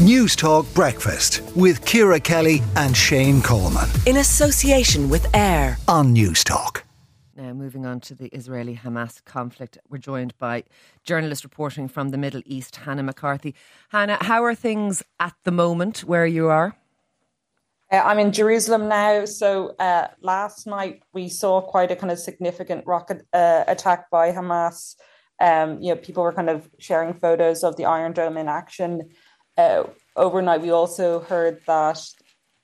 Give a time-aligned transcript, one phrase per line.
[0.00, 3.86] Newstalk Breakfast with Ciara Kelly and Shane Coleman.
[4.06, 6.84] In association with AIR on Newstalk.
[7.36, 10.64] Now, moving on to the Israeli Hamas conflict, we're joined by
[11.04, 13.54] journalist reporting from the Middle East, Hannah McCarthy.
[13.90, 16.74] Hannah, how are things at the moment where you are?
[17.92, 19.26] Uh, I'm in Jerusalem now.
[19.26, 24.32] So uh, last night we saw quite a kind of significant rocket uh, attack by
[24.32, 24.94] Hamas.
[25.42, 29.10] Um, you know, people were kind of sharing photos of the Iron Dome in action
[29.56, 29.84] uh,
[30.16, 32.00] overnight, we also heard that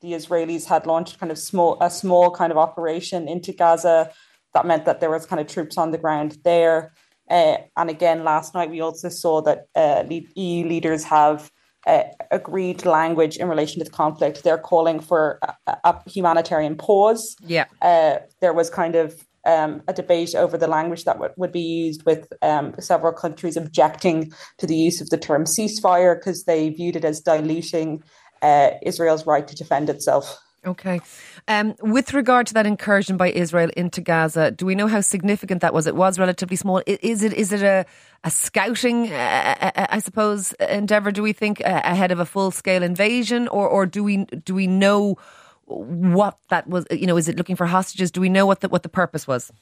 [0.00, 4.10] the Israelis had launched kind of small a small kind of operation into Gaza.
[4.54, 6.92] That meant that there was kind of troops on the ground there.
[7.28, 11.50] Uh, and again, last night we also saw that uh, EU leaders have
[11.86, 14.44] uh, agreed language in relation to the conflict.
[14.44, 17.36] They're calling for a, a humanitarian pause.
[17.44, 17.66] Yeah.
[17.82, 21.60] Uh, there was kind of um, a debate over the language that w- would be
[21.60, 26.68] used, with um, several countries objecting to the use of the term ceasefire because they
[26.70, 28.02] viewed it as diluting
[28.42, 30.38] uh, Israel's right to defend itself.
[30.66, 31.00] Okay.
[31.46, 35.62] Um, with regard to that incursion by Israel into Gaza, do we know how significant
[35.62, 35.86] that was?
[35.86, 36.82] It was relatively small.
[36.86, 37.86] Is it is it a,
[38.24, 41.12] a scouting, uh, uh, uh I suppose, endeavour?
[41.12, 44.56] Do we think uh, ahead of a full scale invasion, or or do we do
[44.56, 45.18] we know
[45.66, 46.86] what that was.
[46.90, 48.10] You know, is it looking for hostages?
[48.10, 49.52] Do we know what the what the purpose was?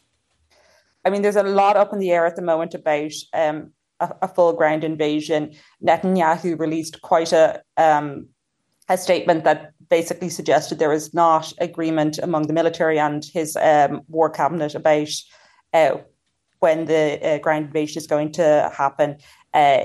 [1.05, 4.11] I mean, there's a lot up in the air at the moment about um, a,
[4.23, 5.53] a, full ground invasion.
[5.83, 8.29] Netanyahu released quite a um,
[8.89, 14.03] a statement that basically suggested there was not agreement among the military and his um,
[14.09, 15.09] war cabinet about
[15.73, 15.97] uh,
[16.61, 19.17] when the uh, ground invasion is going to happen.
[19.53, 19.85] Uh,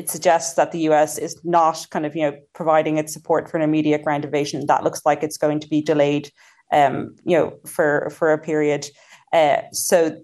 [0.00, 3.58] it suggests that the US is not kind of you know providing its support for
[3.58, 4.66] an immediate ground invasion.
[4.66, 6.30] That looks like it's going to be delayed,
[6.72, 8.86] um, you know, for for a period.
[9.32, 10.16] Uh, so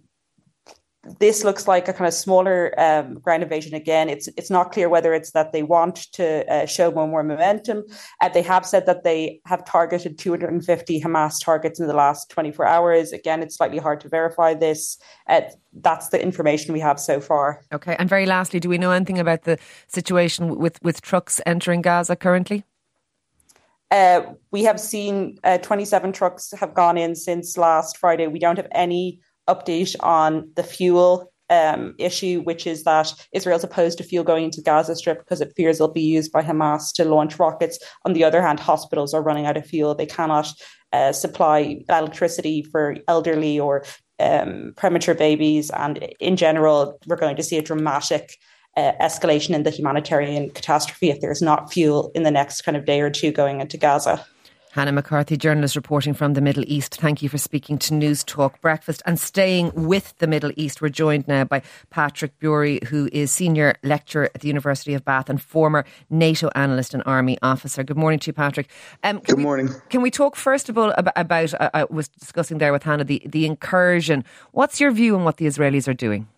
[1.19, 4.09] this looks like a kind of smaller um, ground invasion again.
[4.09, 7.85] It's it's not clear whether it's that they want to uh, show more more momentum.
[8.21, 12.67] Uh, they have said that they have targeted 250 Hamas targets in the last 24
[12.67, 13.12] hours.
[13.12, 14.99] Again, it's slightly hard to verify this.
[15.28, 15.43] Uh,
[15.81, 17.62] that's the information we have so far.
[17.72, 19.59] Okay, and very lastly, do we know anything about the
[19.89, 22.65] situation with with trucks entering Gaza currently?
[23.91, 28.27] Uh, we have seen uh, 27 trucks have gone in since last Friday.
[28.27, 33.99] We don't have any update on the fuel um, issue, which is that Israel's opposed
[33.99, 37.05] to fuel going into Gaza Strip because it fears it'll be used by Hamas to
[37.05, 37.79] launch rockets.
[38.05, 39.95] On the other hand, hospitals are running out of fuel.
[39.95, 40.49] They cannot
[40.93, 43.84] uh, supply electricity for elderly or
[44.19, 45.71] um, premature babies.
[45.71, 48.37] And in general, we're going to see a dramatic
[48.77, 52.84] uh, escalation in the humanitarian catastrophe if there's not fuel in the next kind of
[52.84, 54.25] day or two going into Gaza.
[54.76, 56.97] Hannah McCarthy, journalist reporting from the Middle East.
[57.00, 59.03] Thank you for speaking to Newstalk Breakfast.
[59.06, 63.76] And staying with the Middle East, we're joined now by Patrick Bury, who is senior
[63.82, 67.84] lecturer at the University of Bath and former NATO analyst and army officer.
[67.84, 68.69] Good morning to you, Patrick.
[69.03, 69.69] Um, Good morning.
[69.69, 72.82] We, can we talk first of all about, about uh, I was discussing there with
[72.82, 74.26] Hannah, the, the incursion.
[74.53, 76.28] What's your view on what the Israelis are doing?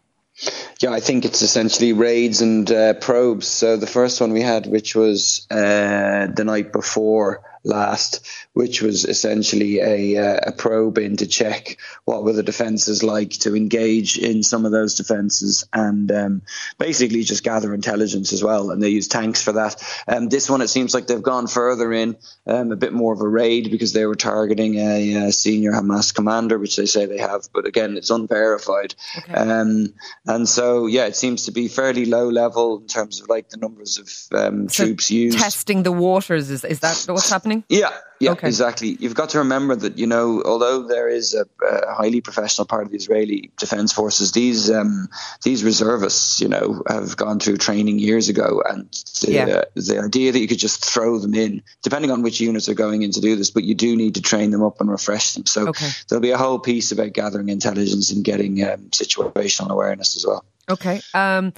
[0.80, 3.48] Yeah, I think it's essentially raids and uh, probes.
[3.48, 9.04] So the first one we had, which was uh, the night before, last, which was
[9.04, 14.18] essentially a, uh, a probe in to check what were the defences like, to engage
[14.18, 16.42] in some of those defences, and um,
[16.78, 18.70] basically just gather intelligence as well.
[18.70, 19.82] And they use tanks for that.
[20.06, 23.20] Um, this one, it seems like they've gone further in, um, a bit more of
[23.20, 27.18] a raid because they were targeting a, a, senior Hamas commander, which they say they
[27.18, 28.94] have, but again, it's unverified.
[29.18, 29.32] Okay.
[29.32, 29.94] Um,
[30.26, 33.56] and so, yeah, it seems to be fairly low level in terms of like the
[33.56, 35.38] numbers of um, so troops used.
[35.38, 37.47] Testing the waters is is that what's happening?
[37.68, 38.48] Yeah, yeah, okay.
[38.48, 38.96] exactly.
[38.98, 42.84] You've got to remember that you know, although there is a, a highly professional part
[42.84, 45.08] of the Israeli defense forces, these um,
[45.44, 48.90] these reservists, you know, have gone through training years ago, and
[49.22, 49.46] the, yeah.
[49.46, 52.74] uh, the idea that you could just throw them in, depending on which units are
[52.74, 55.34] going in to do this, but you do need to train them up and refresh
[55.34, 55.46] them.
[55.46, 55.88] So okay.
[56.08, 60.44] there'll be a whole piece about gathering intelligence and getting um, situational awareness as well.
[60.68, 61.00] Okay.
[61.14, 61.52] Um,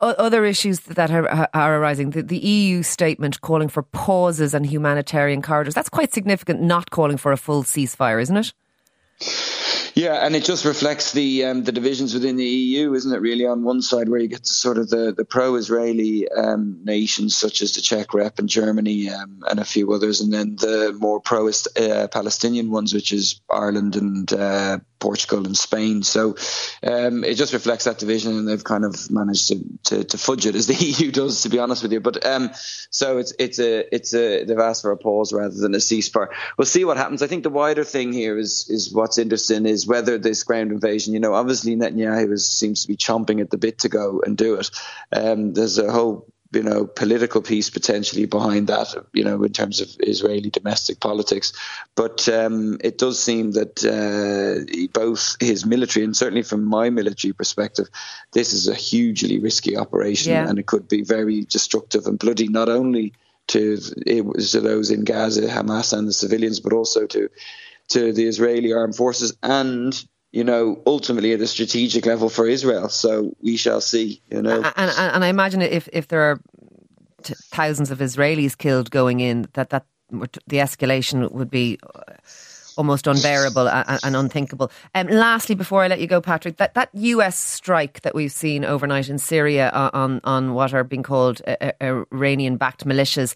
[0.00, 5.42] other issues that are, are arising, the, the, EU statement calling for pauses and humanitarian
[5.42, 8.52] corridors, that's quite significant, not calling for a full ceasefire, isn't it?
[9.94, 13.20] Yeah, and it just reflects the um, the divisions within the EU, isn't it?
[13.20, 17.36] Really, on one side where you get to sort of the, the pro-Israeli um, nations
[17.36, 20.96] such as the Czech Rep and Germany um, and a few others, and then the
[20.98, 26.02] more pro-Palestinian uh, ones, which is Ireland and uh, Portugal and Spain.
[26.02, 26.36] So
[26.82, 30.46] um, it just reflects that division, and they've kind of managed to, to, to fudge
[30.46, 32.00] it as the EU does, to be honest with you.
[32.00, 32.50] But um,
[32.90, 36.28] so it's it's a it's a they've asked for a pause rather than a ceasefire.
[36.56, 37.22] We'll see what happens.
[37.22, 41.14] I think the wider thing here is is what's interesting is whether this ground invasion.
[41.14, 44.36] You know, obviously Netanyahu is, seems to be chomping at the bit to go and
[44.36, 44.70] do it.
[45.12, 49.80] Um, there's a whole you know political piece potentially behind that you know in terms
[49.80, 51.52] of Israeli domestic politics
[51.94, 57.32] but um, it does seem that uh, both his military and certainly from my military
[57.32, 57.88] perspective
[58.32, 60.48] this is a hugely risky operation yeah.
[60.48, 63.12] and it could be very destructive and bloody not only
[63.46, 67.28] to, to those in Gaza Hamas and the civilians but also to
[67.88, 72.88] to the Israeli armed forces and you know, ultimately at a strategic level for Israel.
[72.88, 74.56] So we shall see, you know.
[74.56, 76.40] And, and, and I imagine if, if there are
[77.22, 82.12] t- thousands of Israelis killed going in, that, that the escalation would be uh,
[82.76, 84.70] almost unbearable and, and unthinkable.
[84.94, 88.64] Um, lastly, before I let you go, Patrick, that, that US strike that we've seen
[88.64, 93.34] overnight in Syria on, on what are being called uh, uh, Iranian backed militias.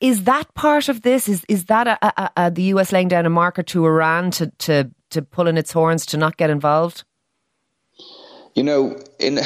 [0.00, 1.28] Is that part of this?
[1.28, 4.46] Is is that a, a, a, the US laying down a marker to Iran to,
[4.58, 7.04] to to pull in its horns to not get involved?
[8.54, 9.40] You know, in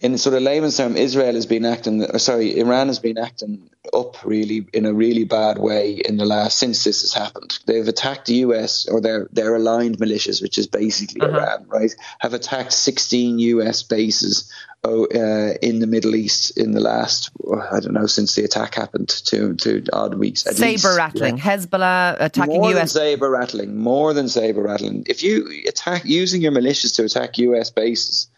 [0.00, 3.68] in sort of layman's term, Israel has been acting, or sorry, Iran has been acting
[3.92, 7.58] up really in a really bad way in the last since this has happened.
[7.66, 11.36] They've attacked the US or their their aligned militias, which is basically uh-huh.
[11.36, 11.94] Iran, right?
[12.20, 14.52] Have attacked 16 US bases
[14.84, 17.30] oh, uh, in the Middle East in the last
[17.72, 20.42] I don't know since the attack happened to to odd weeks.
[20.42, 21.56] Saber rattling, yeah.
[21.56, 22.92] Hezbollah attacking more US.
[22.92, 25.04] Than saber rattling, more than saber rattling.
[25.08, 28.28] If you attack using your militias to attack US bases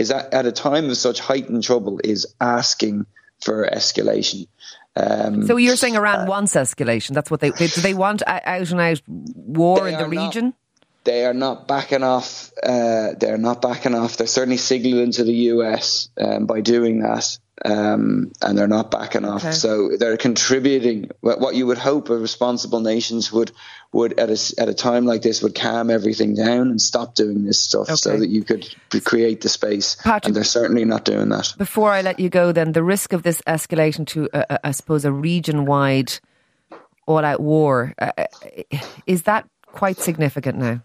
[0.00, 3.04] is that at a time of such heightened trouble is asking
[3.42, 4.48] for escalation.
[4.96, 7.10] Um, so you're saying Iran uh, wants escalation?
[7.10, 7.82] That's what they, they do.
[7.82, 10.46] They want out and out war in the region.
[10.46, 10.54] Not,
[11.04, 12.50] they are not backing off.
[12.62, 14.16] Uh, they're not backing off.
[14.16, 19.24] They're certainly signaling to the US um, by doing that um, and they're not backing
[19.24, 19.44] off.
[19.44, 19.52] Okay.
[19.52, 21.10] So they're contributing.
[21.20, 23.52] What you would hope a responsible nations would
[23.92, 27.44] would at a, at a time like this would calm everything down and stop doing
[27.44, 27.96] this stuff, okay.
[27.96, 28.72] so that you could
[29.04, 29.96] create the space.
[29.96, 31.54] Patrick, and they're certainly not doing that.
[31.58, 35.04] Before I let you go, then the risk of this escalating to, uh, I suppose,
[35.04, 36.12] a region wide
[37.06, 38.26] all out war uh, uh,
[39.06, 40.80] is that quite significant now?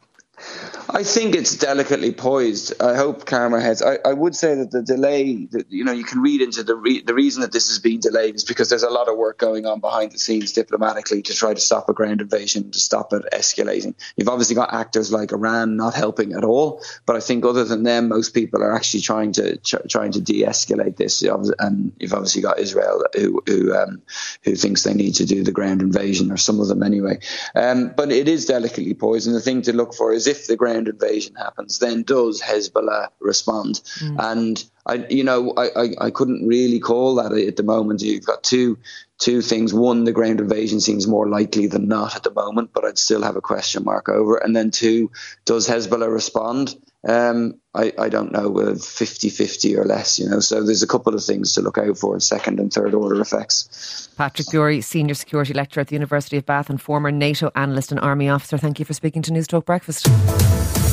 [0.95, 2.81] I think it's delicately poised.
[2.81, 3.81] I hope camera heads.
[3.81, 6.73] I, I would say that the delay, that you know, you can read into the
[6.73, 9.37] re- the reason that this is being delayed is because there's a lot of work
[9.37, 13.11] going on behind the scenes diplomatically to try to stop a ground invasion, to stop
[13.11, 13.93] it escalating.
[14.15, 17.83] You've obviously got actors like Iran not helping at all, but I think other than
[17.83, 21.21] them, most people are actually trying to ch- trying to de-escalate this.
[21.59, 24.01] And you've obviously got Israel who who um,
[24.45, 27.19] who thinks they need to do the ground invasion, or some of them anyway.
[27.53, 30.55] Um, but it is delicately poised, and the thing to look for is if the
[30.55, 33.81] ground invasion happens, then does Hezbollah respond?
[33.99, 34.15] Mm.
[34.19, 38.01] And I, you know, I, I, I, couldn't really call that at the moment.
[38.01, 38.77] You've got two
[39.17, 39.73] two things.
[39.73, 43.23] One, the ground invasion seems more likely than not at the moment, but I'd still
[43.23, 44.35] have a question mark over.
[44.37, 45.11] And then two,
[45.45, 46.75] does Hezbollah respond?
[47.07, 50.39] Um, I, I don't know, 50-50 or less, you know.
[50.39, 53.21] So there's a couple of things to look out for, in second and third order
[53.21, 54.09] effects.
[54.17, 57.99] Patrick Bury, Senior Security Lecturer at the University of Bath and former NATO analyst and
[57.99, 58.57] Army officer.
[58.57, 60.07] Thank you for speaking to Newstalk Breakfast.